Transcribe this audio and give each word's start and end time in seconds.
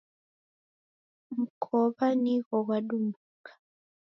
Mkowa 1.37 2.07
nigho 2.21 2.55
ghwadumbuka 2.65 3.51